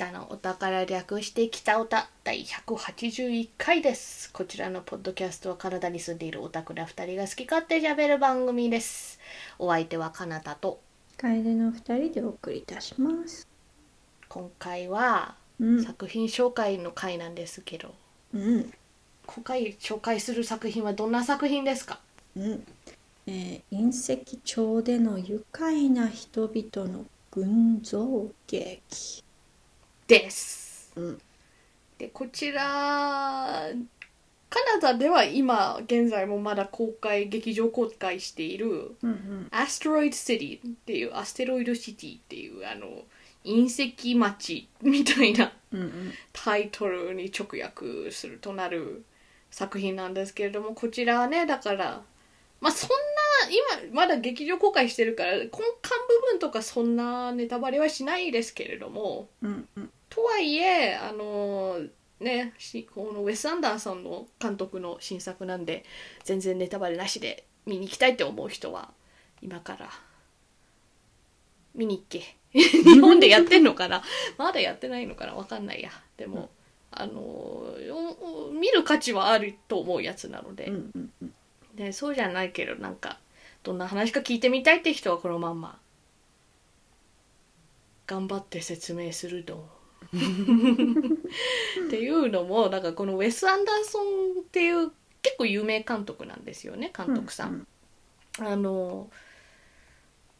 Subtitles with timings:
[0.00, 9.20] 北のお宝略して北おた第181回ですこちらのポッドキャストはカナダに住んでいるオタクな2人が好き勝手喋る番組です
[9.58, 10.80] お相手はカナダと
[11.18, 13.46] 楓の二人でお送りいたします。
[14.30, 15.84] 今回はうん。
[15.84, 17.94] 作品紹介の回なんですけど
[18.32, 18.72] うん。
[19.26, 22.00] 今回紹介する作品はどんな作品ですか？
[22.38, 22.66] うん。
[23.26, 29.22] えー隕石町での愉快な人々の群像劇。
[30.10, 31.20] ですうん。
[31.98, 33.70] でこちら
[34.48, 39.48] カナダでは今現在もまだ公開劇場公開しているうんうん。
[39.52, 43.04] アステロイドシティっていうアステロイドシティっていうあの
[43.44, 45.52] 隕石町みたいな。
[46.32, 49.04] タイトルに直訳するとなる
[49.50, 52.02] 作品なんですけれどもこちらはねだから
[52.60, 55.60] まあそんな今まだ劇場公開してるから根幹部
[56.32, 59.90] 分とかそんなネタバレはしないですけれどもうんうん。
[60.10, 61.80] とはいえあの
[62.20, 65.84] ねしこのウェス・アンダーソンの監督の新作なんで
[66.24, 68.90] 全然ネタバレなしで見に行きたいって思う人は
[69.40, 69.88] 今から
[71.74, 72.36] 見に行け。
[72.52, 74.02] 日本でやってんのかな？
[74.36, 75.34] まだやってないのかな？
[75.34, 75.90] わかんないや。
[76.16, 76.50] でも、
[76.90, 81.34] あのおお見る価値はあると思うやつなので、うんうんうん。
[81.76, 83.20] でそうじゃないけどなんか
[83.62, 85.78] どんな話か聞いてみたいって人はこのまんま
[88.08, 89.68] 頑張って説明すると
[90.06, 94.90] っていうのもなんかこのウェス・アンダーソンっていう
[95.22, 97.66] 結構有名監督なんですよね監督さん。
[98.40, 99.10] あの、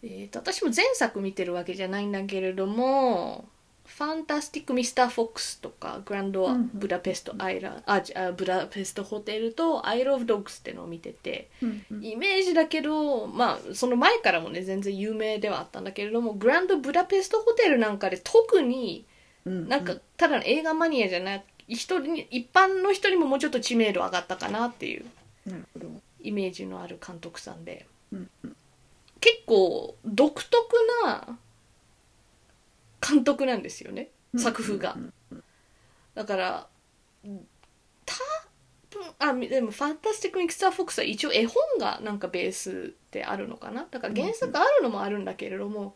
[0.03, 3.49] えーと私も前作見てるわけじゃないんだけれども
[3.85, 12.05] 「ファンタスティック・ミスター・フォックス」とか「グランド・うんブダペスト・アイラ」あじあブダペスト・ホテルと「アイロ・オブ・ドッグス」ってのを見ててうんうん。
[12.05, 19.05] イメージだけどまあその前からもね全然有名ではあったんだけれどもグランド・ブダペスト・ホテルなんかで特に
[19.51, 25.05] うんなんかただの映画マニアじゃない人に一般の人にももうちょっと知名度上がったかなっていう。
[25.47, 25.87] なるほど。
[26.21, 27.87] イメージのある監督さんで。
[28.13, 28.57] うんうん。
[29.21, 31.39] 結構独特な
[33.07, 34.95] 監督なんですよね作風が。
[34.97, 35.13] うん
[36.15, 36.67] だから
[37.23, 43.87] 多分あでも「ファンタスティック・ミスター・フォックス」は一応絵本がなんかベースであるのかな。
[43.91, 45.95] だから原作あるのもあるんだけれども、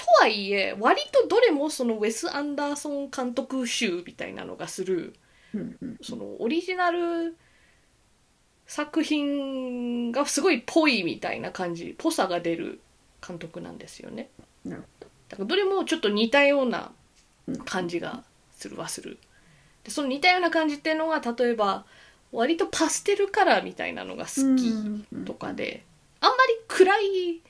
[0.00, 5.14] とはいえ割とどれもそのウェス・アンダーソン監督集みたいなのがする
[5.54, 5.98] うんうん。
[6.00, 7.36] そのオリジナル
[8.66, 12.80] 作品がすごいぽいみたいな感じぽさが出る
[13.26, 14.30] 監督なんですよね。
[14.64, 16.92] なるほだからどれもちょっと似たような
[17.64, 18.22] 感じが
[18.52, 19.18] するはする。
[19.84, 21.84] でその似たような感じっていうのは例えば
[22.32, 25.84] 割とパステルカラーみたいなのが好きとかで
[26.20, 27.40] あんまり暗い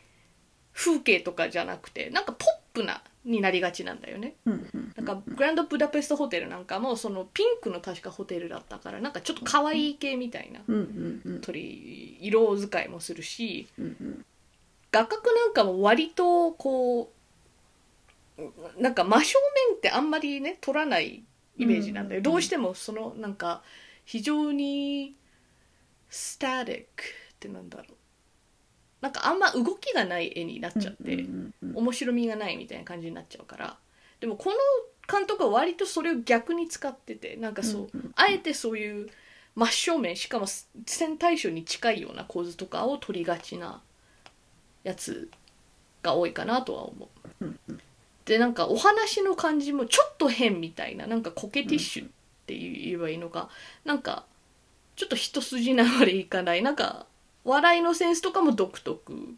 [0.80, 4.34] 風景とかじゃなくてなんかポップなになりがちなんだよね。
[4.96, 10.60] なんかグランドブダペストホテルなんかもそのピンクの確かホテルだったからなんかちょっと可愛い系みたいな。
[11.42, 13.68] 鳥色使いもするし。
[14.92, 17.12] 画角なんかも割とこ
[18.38, 21.22] うなんか真正面ってあんまりね撮らない
[21.58, 23.62] イメージなんだよ、うんどうしてもそのなんか
[24.04, 25.14] 非常に
[26.08, 27.94] スタティックってなんだろう
[29.00, 31.26] なんかあんま動きがない絵になっちゃって、
[31.74, 33.76] 面白みがないみたいな感じになっちゃうから。
[34.20, 34.56] でもこの
[35.10, 39.08] 監督は割とそれを逆に使っててなんかそう、あえてそういう
[39.56, 40.46] 真正面しかも
[40.86, 43.80] 線対称に近いような構図とかを撮りがちな
[44.84, 45.30] やつ
[46.02, 47.08] が多いかなとは思
[47.40, 47.46] う。
[48.26, 52.08] でなんかお話の感じもちょっと変みたいななんかコケティッシュっ
[52.46, 53.48] て言えばいいのか、
[53.84, 54.24] なんか
[54.94, 57.06] ちょっと一筋縄でいかないなんか
[57.44, 59.36] 笑いのセンスとかも独特。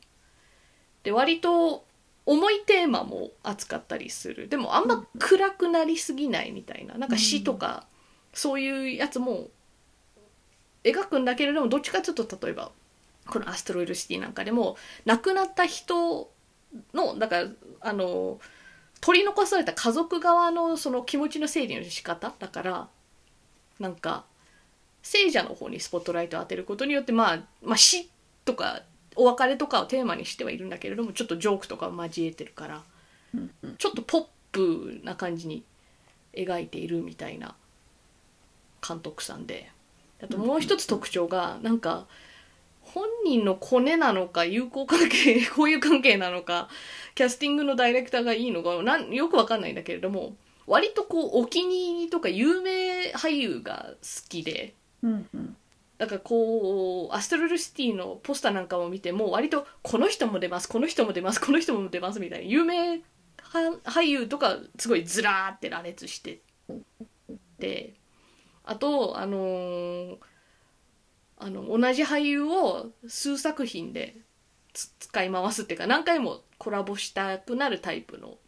[1.02, 1.84] で割と
[2.24, 4.48] 重いテーマも扱ったりする。
[4.48, 6.94] でもあんま暗くなりすぎないみたいな。
[6.96, 7.86] なんか死とか
[8.32, 9.48] そういうやつも
[10.84, 12.72] 描くんだけれどもどっちかというと例えば
[13.26, 16.30] この「アストロイドシティ」なんかでも亡くなった人
[16.94, 17.48] のだから
[17.80, 18.40] あの
[19.00, 22.88] 取り残された家族側のその気持ちの整理の仕方だから
[23.78, 24.24] なんか
[25.02, 28.10] 聖者の方にスポットライトを当てることによって、まあ、まあ死
[28.44, 28.82] とか
[29.16, 32.82] お別れとかをテーマにしてはいるんだけれどもちょっとジョークとかを交えてるから
[33.78, 35.64] ちょっとポップな感じに
[36.32, 37.54] 描いているみたいな
[38.86, 39.70] 監督さんで。
[40.22, 42.06] あともう一つ特徴がなんか
[42.80, 46.68] 本人のコネなのか友好関係 交友関係なのか
[47.14, 55.56] キャスティングのダイレクターがいいのかなんよくわかんないんだけれども割とこうお気に入りとか有名俳優が好きでうんうん。
[55.98, 63.02] だからこうアストロルシティのポスターなんかを見ても割とこの人も出ますこの人も出ますこの人も出ますみたいな有名
[63.84, 66.40] 俳優とかすごいずらーって羅列して
[67.58, 67.94] て
[68.64, 70.18] あとあのー
[71.36, 74.16] あの同じ俳優を数作品で
[74.72, 78.38] 使い回すっていうか何回もコラボしたくなるタイプの,、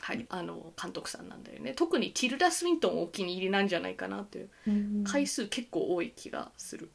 [0.00, 1.74] はい、あの監督さんなんだよね。
[1.74, 5.04] 特にティルダ・スウィントンお気に入りなんじゃないかなっていううん。
[5.04, 6.84] 回数結構多い気がする。
[6.84, 6.88] っ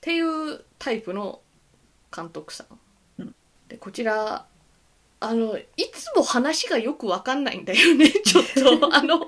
[0.00, 1.40] ていうタイプの
[2.14, 3.22] 監督さん。
[3.22, 3.34] うん。
[3.68, 4.46] でこちら
[5.20, 8.44] あのいつも話がよくわかんないんだよねちょっ
[8.80, 8.90] と。
[8.94, 9.24] あの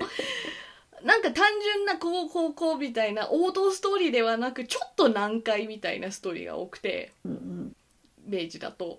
[1.05, 7.75] なんか単純なこうこうこうみたいな王道ストーリーではなくちょっと難解みたいなストーリーが多くてうんうん。
[8.27, 8.97] イメージだと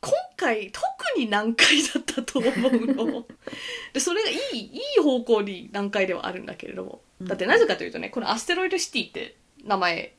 [0.00, 0.82] 今回特
[1.18, 2.52] に難解だったと思う
[2.86, 3.26] の。
[3.92, 7.02] でそれがいいいい方向に難解ではあるんだけれども。
[7.20, 10.14] だってなぜかというとねこのアステロイドシティって名前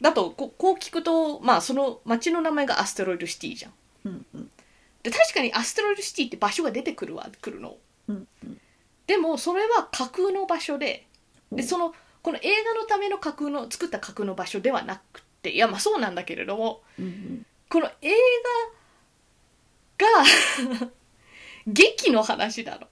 [0.00, 3.72] だとここう聞くとまあその町の名前がアステロイドシティじゃん。
[4.04, 4.50] うんうん。
[5.02, 7.76] で確かにアステロイドシティって場所が出てくるは来るの。
[8.08, 8.60] うんうん
[9.06, 11.06] でもそれは架空の場所で
[11.52, 18.12] でそのこの映画のための架空の作った架空の場所ではなくていやまあそうなんだけれどもうんこの映
[19.98, 20.06] 画
[20.78, 20.90] が
[21.66, 22.88] 劇の話なの。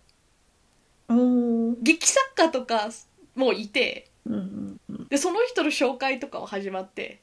[1.82, 2.90] 劇作家とか
[3.34, 5.08] もいてうんうんうん。
[5.08, 7.20] でその人の紹介とかも始まって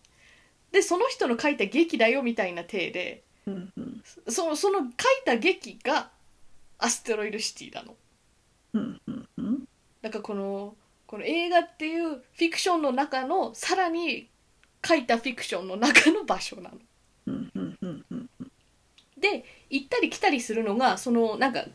[0.71, 4.03] でその人の書いた劇だよみたいな体でうんうん。
[4.27, 4.89] そその書い
[5.25, 6.11] た劇が
[6.77, 7.95] アステロイドシティなの
[8.73, 9.67] うんうんうん。
[10.01, 10.75] だからこの
[11.07, 14.27] この映画っていうフィクションの中のさらに
[14.85, 16.77] 書いたフィクションの中の場所なの。
[17.27, 18.29] うんうんうんうん。
[19.17, 21.65] で行ったり来たりするのがそのなんか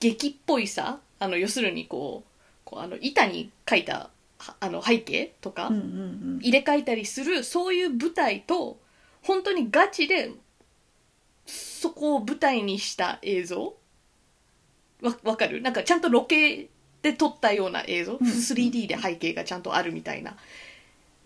[0.00, 2.30] 劇っぽいさあの要するにこう
[2.64, 6.38] こうあの板に書いたはあの背景とかうんうん。
[6.40, 8.78] 入れ替えたりするそういう舞台と
[9.22, 10.30] 本当にガチで
[11.46, 13.74] そこを舞台にした映像
[15.02, 15.60] わわかる？
[15.62, 16.68] なんかちゃんとロケ
[17.02, 18.16] で撮ったような映像、ん。
[18.16, 20.36] 3D で背景がちゃんとあるみたいな。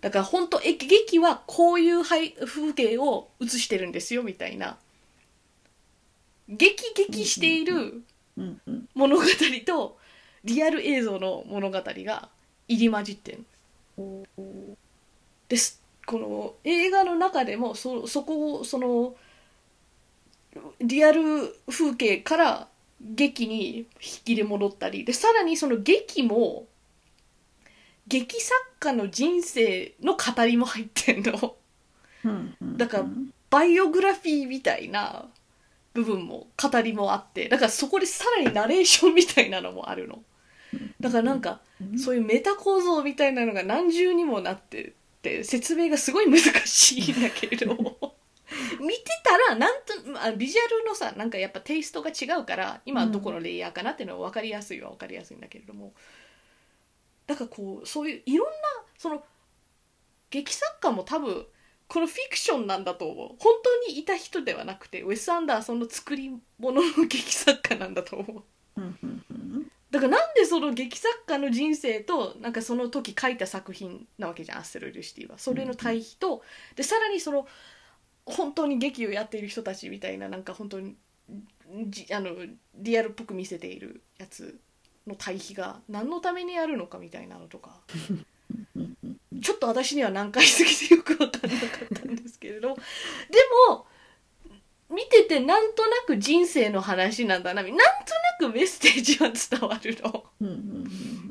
[0.01, 4.77] だから本当え劇はこういう背風景を映してるんですよみたいな。
[6.49, 8.03] 激激している
[8.93, 9.23] 物語
[9.65, 9.97] と
[10.43, 12.29] リアル映像の物語が
[12.67, 13.45] 入り混じってる
[15.47, 15.81] です。
[16.05, 19.15] この映画の中でもそそこをその
[20.81, 22.67] リアル風景から
[23.03, 23.85] 劇に引
[24.25, 25.03] きで戻ったり。
[25.05, 26.67] でさらにその劇も
[28.07, 31.55] 劇作家の人生の語りも入ってんの。
[32.23, 33.05] うんうんだから
[33.49, 35.25] バイオグラフィーみたいな
[35.93, 37.49] 部分も語りもあって。
[37.49, 40.23] だからそこでさらにナレーションみたいなのもあるの。
[40.99, 47.75] だからなんかうんそういうメタ構造みたいなのが何重にもなってて説明がすごい難しいんだけれど。
[47.75, 47.97] も
[48.79, 49.93] 見てたらなんと
[50.23, 55.93] あビジュアルのさなんかやっぱテイストが違うから今どこのレイヤーかなっていうのは分かりやすいは分かりやすいんだけれども。
[57.27, 58.53] だからこうそういういろんな
[58.97, 59.23] その
[60.29, 61.45] 劇作家も多分
[61.87, 63.27] このフィクションなんだと思う。
[63.37, 68.43] 本当にいた人ではなくてウェス・アンダーソンの作り物の劇作家なんだと思う。
[69.91, 75.37] だからなんでその劇作家の人生となんかその時書いた作品なわけじゃんアステロイドシティは。
[75.37, 76.43] それの対比と
[76.75, 77.45] でさらにその
[78.25, 80.95] 本当に劇をやっている人たちみたいななんか本当に
[81.87, 82.31] じあの
[82.75, 84.59] リアルっぽく見せているやつ
[85.07, 87.79] の対比が何のためにやるのかみたいなのとか。
[89.41, 92.75] ちょっと私には難解すぎてよく分かんなかったんですけれど。
[92.75, 92.81] で
[93.69, 93.87] も
[94.89, 97.81] 見ててなんとなく人生の話なんだななんとな
[98.37, 100.25] くメッセージは伝わるの。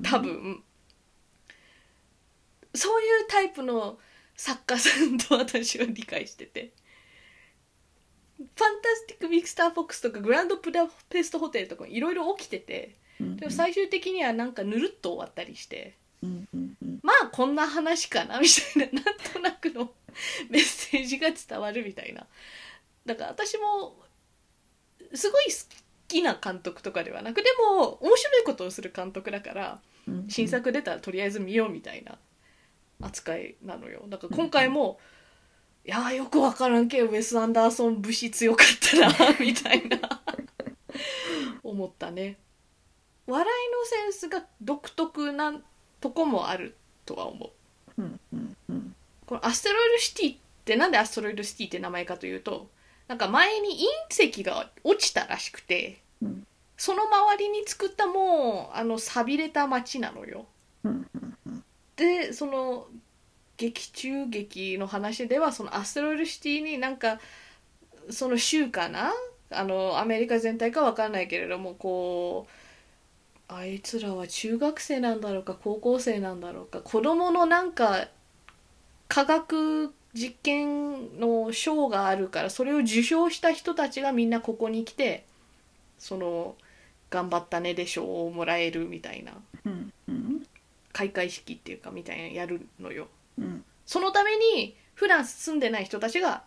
[0.03, 0.65] 多分。
[2.75, 3.99] そういうタイプの
[4.35, 6.73] 作家さんと私は理解してて
[8.41, 15.95] 「ファンタスティック・ミスター・フォックス」とか「グランド・ブダペスト・ホテル」とかいろいろ起きててうんでも最終的にはなんかぬるっと終わったりして
[17.03, 19.93] まあこんな話かなみたいななんとなくの
[20.49, 22.27] メッセージが伝わるみたいな。
[23.07, 23.97] だから私も
[25.15, 25.51] すごい好
[26.09, 32.19] きな監督とかではなくでも面白いことをする監督だからうん新作出たらとりあえず見ようみたいな
[33.01, 34.05] 扱いなのよ。
[34.09, 35.01] だから今回も、
[35.85, 39.99] いやーよくわからんけどウェス・アンダーソン節強かったな みたいな。
[41.63, 42.37] 思ったね。
[43.27, 45.61] 笑いのセンスが独特な
[46.01, 46.75] とこもある
[47.07, 47.47] とは思
[47.97, 48.03] う。
[48.03, 48.97] うんうんうん。
[49.27, 52.69] このアステロイドシティってなんでアステロイドシティって名前かというと
[53.09, 56.47] なんか前に隕石が落ちたらしくてうん。
[56.77, 60.47] その周りに作ったもうあの寂れた街なのよ。
[60.85, 61.65] うんうんうん。
[61.97, 62.87] でその
[63.61, 67.21] 劇中劇の話ではそのアステロイドシティになんか
[68.09, 69.13] その州かな？
[69.51, 72.47] あのアメリカ全体かわかんないけれどもこ
[73.51, 78.09] うあいつらは中学生なんだろうか高校生なんだろうか子供のなんか
[79.09, 85.27] 科学実験の賞があるからそれを受賞した人たちがみんなここに来て
[85.99, 86.55] その
[87.11, 89.33] 頑張ったねで賞をもらえるみたいな。
[89.67, 90.47] うんうん。
[90.93, 93.07] 開会式っていうかみたいなのやるのよ。
[93.87, 96.45] そのために普段住んでない人たちが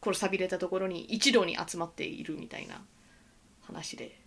[0.00, 2.82] この寂れたところに一堂に集まっているみたいな
[3.62, 4.18] 話で。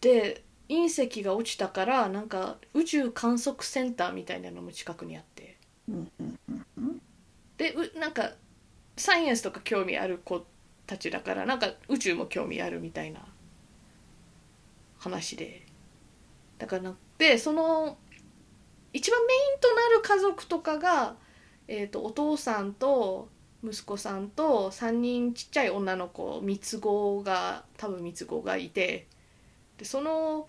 [0.00, 5.56] で隕石が落ちたからなんか宇宙観測センターみたいなのも近くにあって。
[7.56, 8.32] でうなんか
[8.96, 10.44] サイエンスとか興味ある子
[10.86, 13.20] たちだからなんか宇宙も興味あるみたいな
[14.98, 15.67] 話で。
[16.58, 17.96] だからなでその
[18.92, 21.16] 一番メインとなる家族とかが、
[21.66, 23.28] えー、とお父さんと
[23.64, 29.06] 息子さんと3人ちっちゃい女の子三つ子が多分三つ子がいて
[29.76, 30.48] でその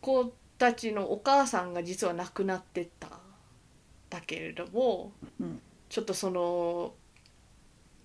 [0.00, 3.08] 子たちのお母さんが実は亡くなってた
[4.10, 5.60] だけれども、うん。
[5.88, 6.92] ちょっとその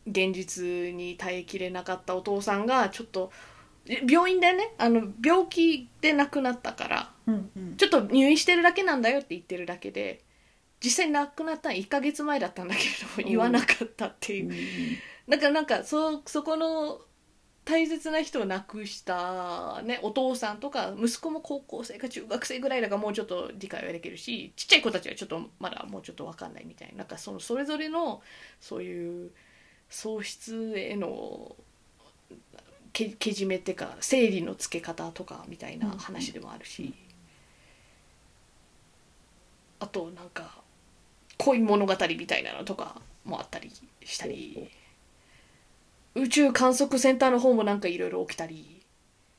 [0.08, 3.53] 現実に耐えきれなかったお父さんがちょっとえ
[3.86, 7.78] 病院でねあの病気で亡くなったからうんうん。
[7.78, 10.22] ちょっと入院してるだけなんだよって言ってるだけで
[10.84, 14.52] 実際亡くなったの1ヶ月前だったんだけれども言わなかったっていう。
[15.30, 17.00] だからなんかそそこの
[17.66, 28.22] 大切な人を亡くした、ね、お父さんとか息子も高校生か中学生ぐらいだからもうちょっと理解はできるしちっちゃい子たちはちょっとまだもうちょっと分かんないみたいななんかそのそれぞれの
[28.60, 29.32] そういう
[29.90, 31.56] 喪失への
[32.94, 36.94] けけじめっていうか整理のつけ方とかみたいな話でもあるし、
[39.80, 40.62] あとなんか
[41.38, 43.72] 恋物語みたいなのとかもあったり
[44.04, 44.70] したり。
[46.16, 48.82] 宇宙観測センターの方もなんかいろいろ起きたり。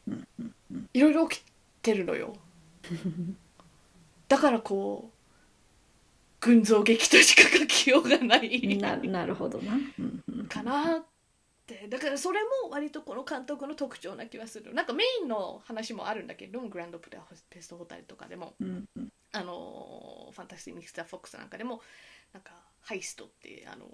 [0.09, 0.89] うんうんうん。
[0.93, 1.45] いろいろ起き
[1.83, 2.35] てるのよ。
[4.29, 8.77] だからこう群像劇としか書きようがない。
[8.79, 9.75] ななるほどな。
[9.75, 11.05] うんうんかなっ
[11.67, 14.75] てだからそれも割とこの監督の特徴な気はする。
[14.75, 17.19] なんかメインの話もあるんだけどグランドプレ
[17.51, 18.55] ペストホテルとかでも。
[18.61, 19.09] うんうん。
[19.33, 21.81] あのファンタスティック・ミスター・フォックスなんかでも
[22.33, 22.53] なんか
[22.83, 23.87] ハイストってあの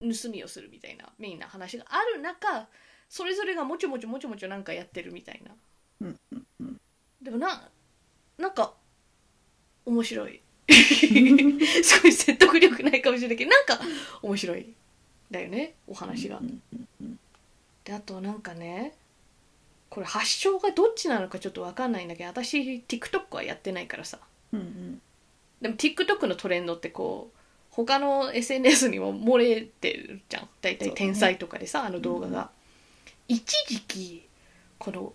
[0.00, 2.68] 盗みをするみたいなメインな話がある中
[3.08, 5.54] それぞれがもちょもちょもちょもちょなんかやってるみたいな。
[6.02, 6.80] うんうんうん。
[7.20, 7.68] でもな
[8.38, 8.74] なんか
[9.84, 10.40] 面白い。
[10.70, 13.80] すごい説得力ないかもしれないけどなんか
[14.22, 14.74] 面白い
[15.30, 16.38] だよねお話が。
[16.38, 16.42] う。
[16.42, 17.18] んうんうん
[17.84, 18.94] であとなんかね
[19.90, 24.18] これ発祥がどっちなのかちょっと分かんないんだけど私 TikTok はやってないからさ。
[24.52, 25.02] うんうん。
[25.60, 27.38] でも TikTok のトレンドってこう
[27.70, 30.48] 他の SNS にも漏れてるじゃん。
[30.62, 32.50] 大体天才とかでさ、あの動画が、
[33.28, 34.28] 一時期
[34.78, 35.12] この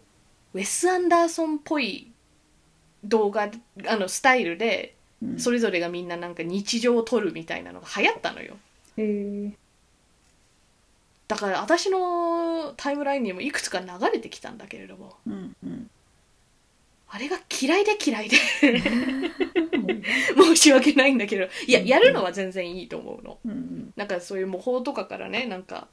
[0.53, 2.11] ウェス・アンダーソンっぽい
[3.03, 3.49] 動画
[3.87, 5.39] あのスタイルでうん。
[5.39, 8.55] それぞれがみんななんか日常を撮るみたいなのが流行ったのよ。
[8.97, 9.51] へえ
[11.29, 15.89] だから私のタイムラインにもいくつか流れてきたんだけれどもうんうん。
[17.07, 18.37] あれが嫌いで嫌いで。
[20.35, 21.47] 申し訳ないんだけど。
[21.67, 23.37] いややるのは全然いいと思うの。
[23.45, 23.93] うんうん。
[23.95, 25.87] なんかそういう模倣とかからねなんか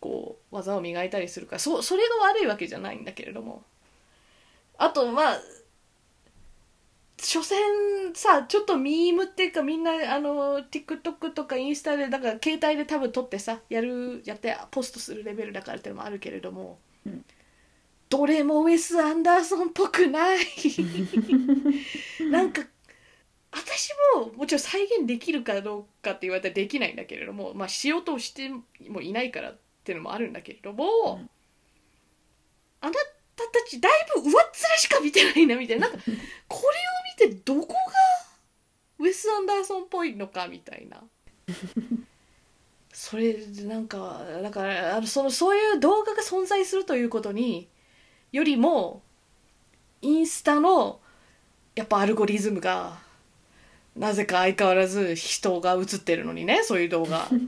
[0.00, 3.64] こう技を磨いたりするからそそれが悪いわけじゃないんだけれども。
[4.76, 5.40] あとまあ
[7.18, 7.58] 所詮
[8.14, 17.24] さちょっとミームっていうかみんなあの TikTok とかインスタでだから携帯で多分撮ってさやるやってポストするレベルだからっていうのもあるけれども、うん。
[18.10, 20.38] どれもウェス・アンダーソンっぽくない。
[22.30, 22.62] なんか
[23.50, 28.50] 私ももちろん再現できるかどうかって言われたらできないんだけれどもまあしようとして
[28.88, 31.30] もいないからっていうのもあるんだけれども、うん。
[32.80, 32.92] あな
[33.36, 35.88] たたちだいぶ上っ面しか見てないなみたいな。
[35.88, 36.04] なんか
[36.48, 36.83] これ
[37.24, 37.74] を見てどこが
[38.98, 41.02] ウェス・アンダーソンっぽいのかみたいな。
[42.92, 47.68] それなんかだからあのそのそういう動画が存在するということに
[48.30, 49.02] よりも
[50.00, 51.00] インスタの
[51.74, 53.02] やっぱアルゴリズムが
[53.96, 57.28] なぜか相変わらず人が映ってるのにねそういう動画。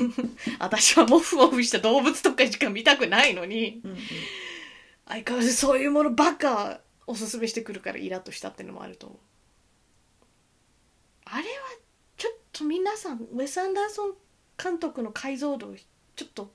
[0.58, 3.98] 私はモフモフした動物とかしか見たくないのにうんうん。
[5.08, 9.18] 相変わらずそういうものばっかおすすめしてくるからイラッとしたっていうのもあると思う。
[11.26, 11.46] あれは
[12.16, 14.14] ちょっと皆さんウェス・アンダーソン
[14.62, 15.74] 監督の解像度
[16.14, 16.50] ちょっと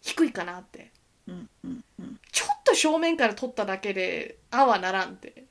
[0.00, 0.90] 低いかなって。
[1.26, 2.20] うんうんうん。
[2.32, 5.44] ちょっと正面から撮っただけでああはならんって。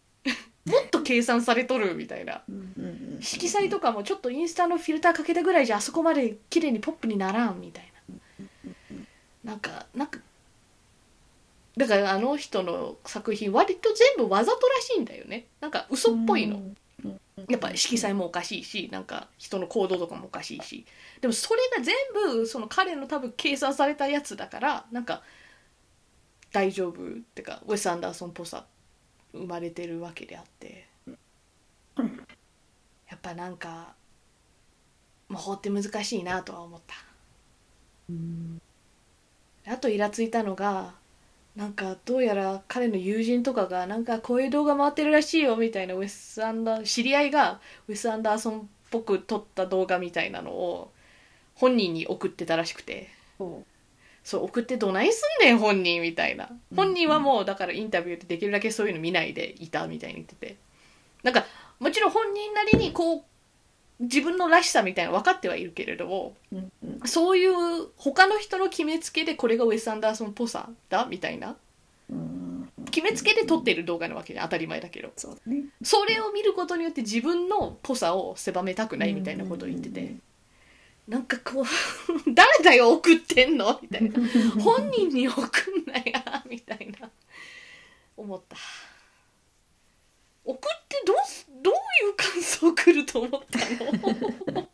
[0.65, 2.43] もっと計算されとるみたいな。
[2.49, 7.91] うんうん色彩とかもちょっとインスタのフィルターかけたぐらいじゃあそこまで綺麗にポップにならんみたい
[9.43, 9.51] な。
[9.51, 10.19] なんかなんか
[11.77, 15.45] だからあの人の作品割と全部わざとらしいんだよね。
[15.61, 16.59] なんか嘘っぽいの。
[17.47, 20.85] やっぱ色彩もおかしいしなんか人の行動とかもおかしいし。
[21.21, 21.95] でもそれが全
[22.35, 25.21] 部その彼の多分計算されたやつだからなんか
[26.51, 27.05] 大丈夫っ
[27.35, 28.65] てかウェス・アンダーソンっぽさ
[29.33, 30.87] 生まれてるわけであって。
[33.07, 33.93] やっぱなんか
[35.29, 36.95] 魔法って難しいなとは思った。
[39.71, 40.95] あとイラついたのが
[41.57, 50.91] なんかどうやら彼の友人とかがなんかこういう動画回ってるらしいよみたいなウェス・アンダー知り合いがウェス・アンダーソンっぽく撮った動画みたいなのを
[51.55, 53.09] 本人に送ってたらしくて。
[54.23, 56.49] そう送ってどないすんねん本人みたいな。
[56.75, 60.57] 本人はもうだからインタビューでできるだけそういうの見ないでいたみたいに言ってて。
[61.23, 61.45] なんか
[61.79, 63.23] もちろん本人なりにこう
[63.99, 67.07] 自分のらしさみたいなの分かってはいるけれどもうんうん。
[67.07, 71.55] そういう他の人の決めつけでこれがウェス・アンダーソンっぽさだみたいな。
[72.09, 72.69] うん。
[72.91, 75.11] 決めつけで撮ってる動画なわけじゃん当たり前だけど。
[75.15, 75.63] そうだね。
[75.83, 80.15] それを見ることによって自分のっぽさを狭めたくないみたいなことを言ってて。
[81.07, 81.65] なんかこう
[82.33, 83.79] 誰だよ送ってんの？
[83.81, 84.19] みたいな。
[84.61, 87.09] 本人に送んなやみたいな。
[88.17, 88.57] 思った
[90.47, 93.59] 送ってどうすどういう感想来ると思った
[94.55, 94.69] の？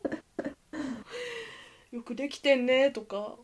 [1.91, 3.37] よくできてんねとか。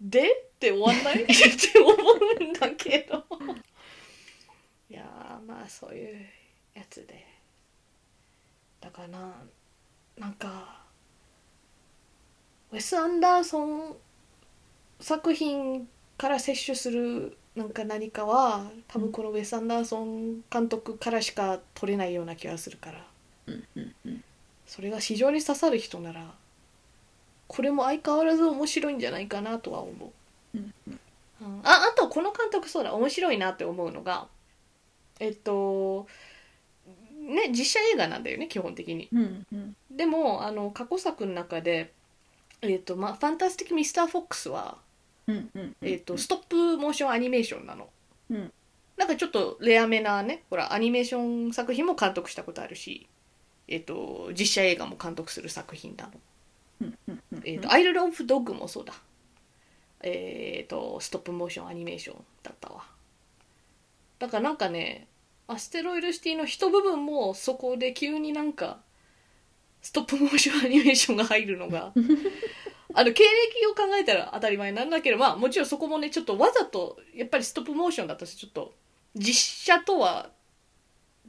[0.00, 1.92] でって終わんないって思
[2.40, 3.26] うんだけど。
[4.88, 6.26] いやまあそういう
[6.74, 7.26] やつで。
[8.80, 9.44] だからな
[10.16, 10.86] なんか
[12.70, 13.96] ウェス・アンダーソン
[15.00, 23.06] 作品から摂取するなんか何かは多分このウェス・アンダーソン監督からしか取れないような気がするから。
[23.48, 24.24] うんうんうん。
[24.66, 26.32] それが非常に刺さる人なら
[27.48, 29.92] これも相変わらず面白いんじゃないかなとは思
[30.54, 30.58] う。
[30.58, 31.60] うんうん。
[31.62, 32.94] ああとこの監督そうだ。
[32.94, 34.26] 面白いなって思うのが
[35.18, 36.06] えっと
[37.20, 39.10] ね実写映画なんだよね基本的に。
[39.12, 39.76] うんうん。
[39.90, 41.92] でもあの過去作の中で
[42.62, 44.78] 「えっとまあ、ファンタスティック・ミスター・フォックスは」
[45.30, 47.88] うんうんえっとストップモーションアニメーションなの。
[48.30, 48.52] うん
[48.96, 53.08] なんかちょっとレアめなねほらアニメーション作品も監督したことあるし、
[53.66, 56.12] えっと実写映画も監督する作品なの。
[56.82, 58.94] うんうんうんえーと Isle of Dogs もそうだ。
[60.02, 62.84] えっ、と、ストップモーションアニメーションだったわ。
[64.18, 65.06] だからなんかね、
[65.46, 68.80] アステロイドシティの一部分もそこで急になんか、
[69.82, 71.92] ストップモーションアニメーションが入るのが、
[72.94, 78.74] あの、経歴を考えたら当たり前なんだけど、まあもちろんそこもね、ちょっとわざと、やっぱりストップモーションだったし、ちょっと、
[79.14, 80.30] 実写とは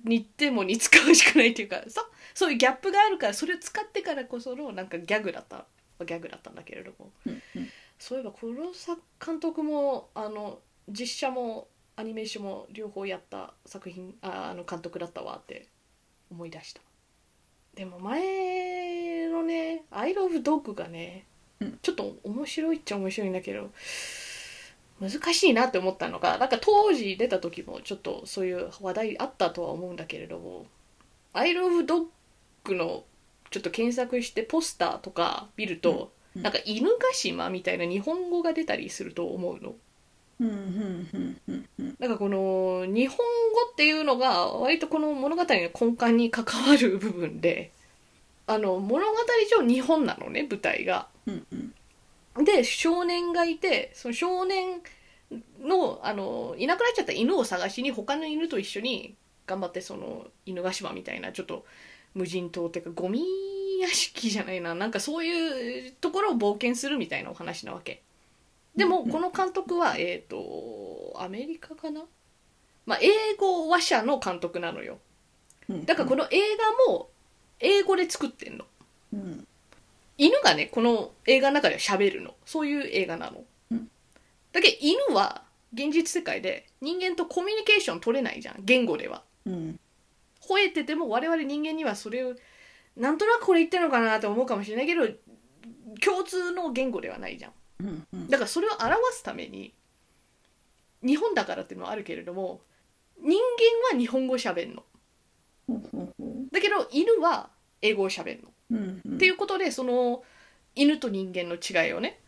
[0.03, 5.65] 似ても似つかわしくないっていうか、そそういうギャップがあるから、それを使ってからこそのなんかギャグだった、
[6.05, 7.11] ギャグだったんだけれども。
[7.25, 7.69] うんうん
[8.01, 10.57] そういえば黒沢監督もあの
[10.89, 15.67] 実写もアニメーションも両方やった作品ああの監督だったわって
[16.31, 16.81] 思い出した
[17.75, 21.27] でも前のね「アイロブドッグがね、
[21.61, 21.79] うん。
[21.81, 23.71] ちょっと面白いっちゃ面白いんだけど
[24.99, 30.65] 難しいなって思ったのがなんか当時出た時もちょっとそういう話題あったとは思うんだけれども
[31.33, 32.05] 「アイロブドッ
[32.63, 33.03] グの
[33.49, 36.41] ちょっと検索してポスターとか見ると、うん。
[36.41, 39.75] なんか犬ヶ島みたいな日本語が出たりすると思うの。
[41.99, 43.23] なんかこの日本語
[43.71, 47.71] っていうのが割とこの物語の根幹に関わる部分で
[48.47, 49.17] あの物語
[49.59, 51.07] 上日本なのね舞台が。
[51.25, 52.45] うんうん。
[52.45, 54.81] で少年がいてその少年
[55.61, 61.65] のあのいなくなっちゃった犬を探しに他の犬と一緒に頑張ってその犬ヶ島みたいなちょっと
[62.13, 63.23] 無人島っていうかゴミ
[63.81, 64.75] 屋敷じゃないな。
[64.75, 68.01] なんかそういうところを冒険するみたいなお話なわけ。
[68.75, 72.03] でもこの監督はえっ、とアメリカかな？
[72.85, 74.99] まあ英語話者の監督なのよ。
[75.67, 75.85] うん。
[75.85, 76.39] だからこの映
[76.87, 77.09] 画も
[77.61, 78.65] 英語で作ってんの。
[79.13, 79.47] うん。
[80.17, 82.35] 犬がねこの映画の中では喋るの。
[82.45, 83.89] そういう映画なの、うん。
[84.51, 85.43] だけど犬は
[85.73, 88.57] 現実世界で人間とコミュニケーション取れないじゃん。
[88.59, 89.23] 言語では。
[89.45, 89.79] うん。
[90.41, 92.35] 吠えてても我々人間にはそれを
[92.97, 95.07] なんとなくこれ言ってるのかなと思うかもしれないけど
[96.03, 97.51] 共通の言語ではないじゃん。
[97.79, 98.27] うんうん。
[98.27, 99.73] だからそれを表すために
[101.03, 102.61] 日本だからっていうのはあるけれども
[103.19, 103.39] 人
[103.91, 104.83] 間は日本語喋んの
[106.51, 107.49] だけど犬は
[107.81, 108.49] 英語を喋んの。
[108.71, 109.15] うんうん。
[109.15, 110.23] っていうことでその
[110.75, 112.19] 犬と人間の違いをね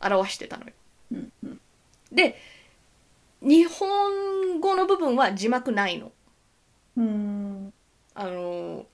[0.00, 0.72] 表してたのよ。
[1.12, 1.60] うんうん。
[2.10, 2.36] で
[3.40, 6.12] 日本語の部分は字幕ないの。
[6.96, 7.72] うん。
[8.14, 8.86] あの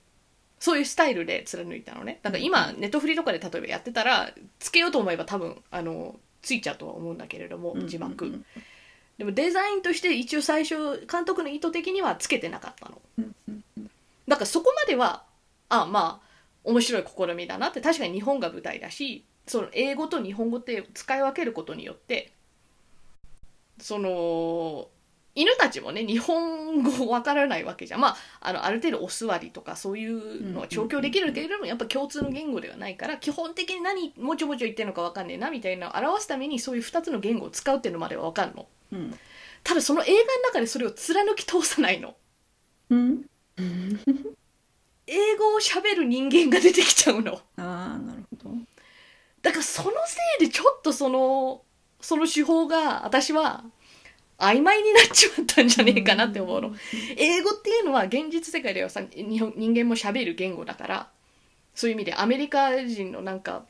[0.59, 2.19] そういうスタイルで貫いたのね。
[2.23, 8.45] だから今ネットフリとかで例えばやってたらつけようと思えば多分あのついちゃうとは思うんだけれども字幕、うんうん。
[9.17, 13.01] でもデザインとして一応最初監督の意図的にはつけてなかったの
[14.29, 15.23] だからそこまでは
[15.67, 16.29] あまあ
[16.63, 22.31] 面白い試みだなって確かに日本が舞台だしその英語と日本語って使い分けることによって
[23.79, 24.87] その
[25.35, 28.01] 犬たちもね日本語わからないわけじゃん。
[28.01, 38.67] まああのある程度お座りとかそういうのは調教できるけれどもやっぱ共通の言語ではないから基本的に何もちょもちょ言ってるのかわかんねえなみたいなのを表すためにそういう2つの言語を使うっていうのまではわかんの。
[38.91, 39.17] うん。
[39.63, 42.15] ただその映画の中でそれを貫き通さないの。
[42.89, 43.25] うん
[45.07, 47.33] 英語を喋る人間が出てきちゃうの。
[47.57, 48.55] ああなるほど。
[49.41, 51.61] だからそのせいでちょっとその
[52.01, 53.63] その手法が私は
[54.37, 56.75] 曖昧になっちまったんじゃねえかなって思うの。
[57.17, 61.09] 英語っていうのは現実世界ではさ日本人間も喋る言語だから
[61.73, 63.65] そういう意味でアメリカ人のなんか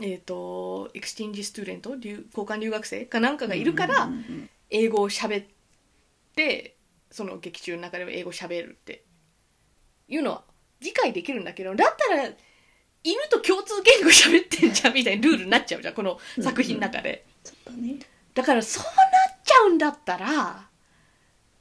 [0.00, 4.10] えっ、と exchange student 留交換留学生かなんかがいるから
[4.70, 5.46] 英語を喋っ
[6.34, 6.74] て
[7.10, 9.02] その劇中の中でも英語喋るって
[10.10, 10.42] いうのは
[10.80, 12.24] 理解できるんだけどだったら
[13.02, 17.24] 犬と共通言語喋ってんじゃんみたいなルールになっちゃうじゃんこの作品の中で。
[17.42, 17.98] そうだね
[18.34, 20.68] だからそうなっちゃうんだったら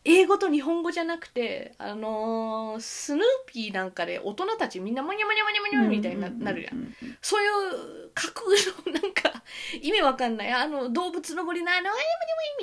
[0.06, 6.78] 英語と日本語じゃなくてあのースヌーピーなんかで大人たちみんなモニャモニャモニャモニャみたいにななるじゃん。
[6.78, 8.48] うんうんそういう架空
[8.94, 9.44] のなんか
[9.82, 12.00] 意味わかんないあの動物の森のあのああい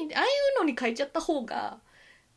[0.00, 1.78] う意味ああいうのに変えちゃった方が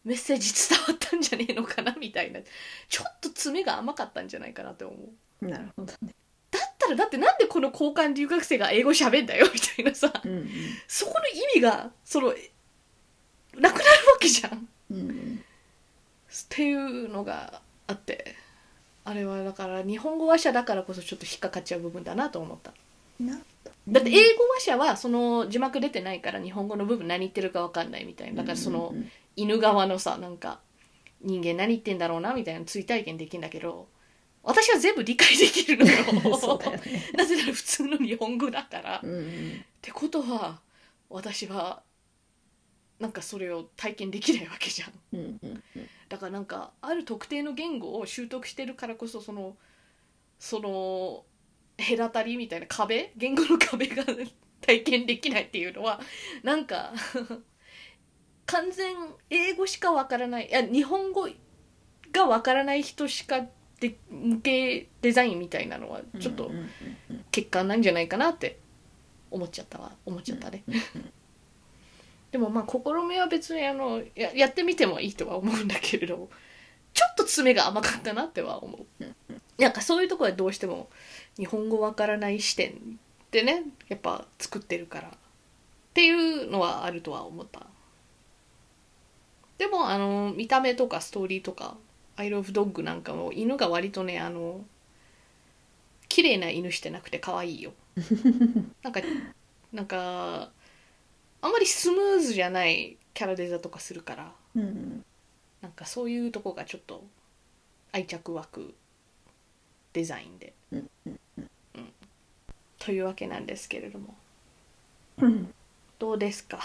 [0.06, 2.40] メッセージ伝わったんじゃねえのかなみたいな。
[2.88, 4.96] ちょっと爪が甘かったんじゃないかなって思
[5.42, 5.46] う。
[5.48, 6.14] なるほどね。
[6.52, 10.12] だったらだってなんでこの交換留学生が英語喋んだよみたいなさ。
[10.24, 10.50] うんうん。
[10.88, 13.84] そこの意味がそのなくなる
[14.14, 14.58] わけじゃん。
[14.58, 15.44] っうん。
[16.48, 18.36] ていうのがあって。
[19.06, 22.74] あれはだから日本語話者だからこそちょっと引っかかっちゃう部分だなと思った。
[23.20, 23.40] な
[23.88, 28.44] だって英語話者はその字幕出てないから日本語の部分何言ってるか分かんないみたいな。
[28.44, 28.94] だからその
[29.42, 30.60] 犬側のさなんか
[31.22, 33.88] 人間何言ってんだろうなみたいな追体験できるんだけど
[34.44, 36.38] 私は全部理解できるのよ。
[36.40, 37.12] そうだよね。
[37.14, 39.66] なぜなら普通の日本語だから、っうんうん。
[39.82, 40.62] てことは
[41.10, 41.84] 私は
[43.00, 45.64] なんかそれを体験できないわけじゃんうんうん。
[46.08, 49.58] だからなんかある特定の言語を習得してるからこそその
[50.40, 51.26] その
[51.78, 53.12] 隔たりみたいな壁？
[53.18, 54.06] 言語の壁が
[54.62, 56.00] 体験できないっていうのは
[56.44, 56.94] なんか
[58.50, 58.96] 完全
[59.30, 61.30] 英語しかわからないいや日本語
[62.12, 63.46] がわからない人しか
[63.80, 66.52] で向けデザインみたいなのはちょっと
[67.26, 68.58] 欠陥なんじゃないかなって
[69.30, 69.92] 思っちゃったわ。
[70.04, 70.64] 思っちゃったね。
[72.32, 76.30] でもまあ試みは別にあのややってみてもいいとは思うんだけれど
[76.94, 79.06] ちょっと爪が甘かったなっては思う。
[79.60, 80.90] なんかそういうところはどうしても
[81.38, 85.12] 日本語わからない視点でねやっぱ作ってるからっ
[85.94, 87.68] ていうのはあるとは思った
[89.60, 91.78] でもあの見た目とかストーリーとか
[92.18, 94.66] 「アイロブドッグなんかも犬が割とねあの
[96.08, 97.74] 綺麗な犬してなくて可愛いよ。
[98.82, 99.02] なんか
[99.72, 100.50] なんか
[101.42, 105.06] あんまりスムーズじゃないキャラデザとかするからうんうん。
[105.62, 107.04] なんかそういうとこがちょっと
[107.92, 108.74] 愛着湧く
[109.94, 111.20] デザインで、うんうん
[112.80, 114.16] というわけなんですけれども。
[115.18, 115.54] う ん
[116.00, 116.60] どうですか？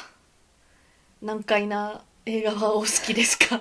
[1.20, 3.60] 難解な映画はお好きですか？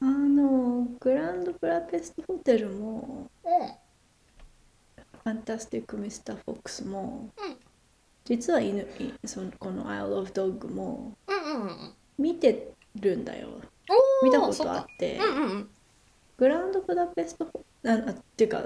[0.00, 7.56] あのグランドブラペストホテルもファンタスティック・ミスター・フォックスも、うん。
[8.24, 11.14] 実は犬いそのこの「Isle of Dog」も
[12.18, 13.48] 見てるんだよ。
[14.22, 15.70] 見たことあって、うんうんうん。
[16.38, 17.46] グランドブダペスト
[17.84, 18.64] ああっていうか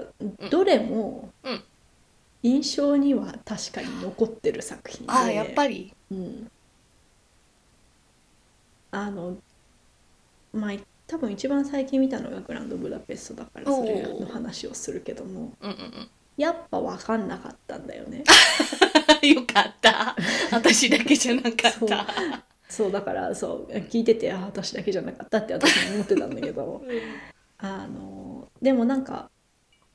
[0.49, 1.63] どれもうん。
[2.43, 5.93] 印象には確かに残ってる作品で、ああやっぱり。
[6.11, 6.49] うん、
[8.97, 9.37] あの
[10.53, 10.71] まあ
[11.05, 15.53] 多分一番最近見たのがグランドブダペストだからそれの話をするけども。
[15.61, 18.23] うんうんやっぱ分かんなかったんだよね。
[19.23, 20.15] う んよかった。
[20.51, 21.51] 私だけじゃなかっ
[21.87, 22.45] た。
[22.69, 22.91] そう。
[22.91, 26.83] だからそう聞いててあ私だけじゃなかったって私も思ってたんだけど。
[27.57, 29.31] あのでもなんか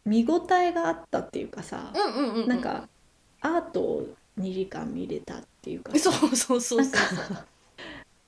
[0.04, 2.48] 見応えがあったっていうかさ、うんうんうんうん。
[2.48, 2.88] なんか
[3.40, 6.98] アートを2時間見れたっていうかそうそうそうそう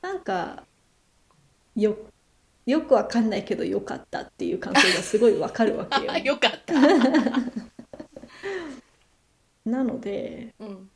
[0.05, 0.65] なんか
[1.75, 1.97] よ
[2.67, 6.13] よくわかんないけどよかったっていう感想がすごいわかるわけよ。
[6.13, 6.75] あよかった。
[9.65, 10.91] なのでうん。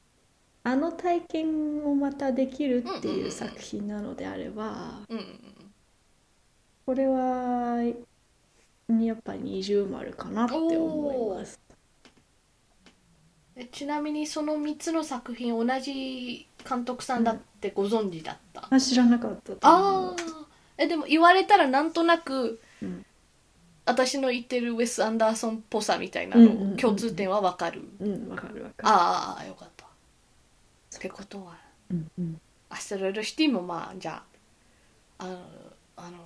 [0.62, 5.40] あの体験をまたできるってうんうんうんいう作品なのであればうんうん。
[6.84, 7.94] これはや
[9.14, 11.58] っぱ二重丸かなって思います。
[13.60, 20.46] えちなみにその3つの作品同じ監督さんだってご存知だった、あ知らなかったとああ
[20.78, 23.04] えでも言われたらなんとなく、うん。
[23.84, 28.88] 私の言ってるウェス・アンダーソンっぽさみたいなの共通点はわかる、うんわかるわかる。
[28.88, 29.86] ああよかった。
[29.86, 31.56] ってことは
[31.90, 32.40] うんうん。
[32.70, 34.22] アストロイドシティもまあじゃ
[35.18, 35.38] ああの
[35.96, 36.18] あの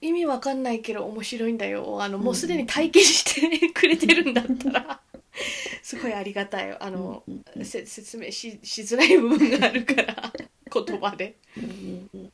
[0.00, 5.00] 意味わかんないけど面白いんだよあのもうすでに体験してくれてるんだったら
[5.82, 10.32] すごいありがたいあの、うんうんせ説明ししづらい部分があるから
[10.72, 11.36] 言葉で。
[11.56, 12.32] うんうん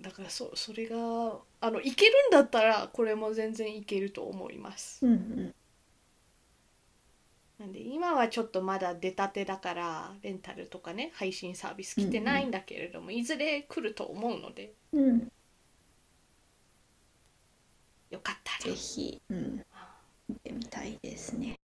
[0.00, 0.96] だからそそれが
[1.60, 5.04] あのいけるんだったらこれも全然いけると思います。
[5.04, 5.54] うんうん。
[7.58, 15.32] なんで今はちょっとまだ出たてだからレンタルとかね配信サービス来てないんだけれども、いずれ来ると思うのでうん。
[18.10, 19.64] よかったぜらひ、うん、
[20.28, 21.58] 見てみたいですね。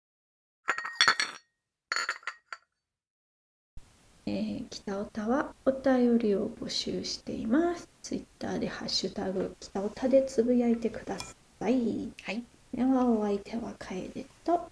[4.26, 7.90] えー、北オタはお便りを募集しています。
[8.02, 11.36] ツイッターでハッシュタグ北オタでつぶやいてくださ
[11.70, 12.12] い。
[12.24, 12.44] はい。
[12.74, 14.72] ではお相手は楓と。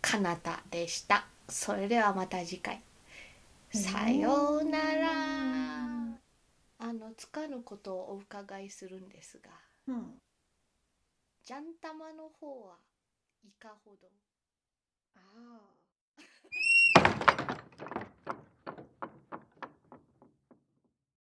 [0.00, 1.26] かなたでした。
[1.48, 2.80] それではまた次回。
[3.72, 5.08] さようなら。
[6.80, 9.50] あのつかぬことをお伺いするんですが。
[9.88, 10.20] うん。
[11.44, 12.76] ジャンタマの方は
[13.44, 14.08] いかほど？
[15.16, 15.20] あ
[18.26, 18.37] あ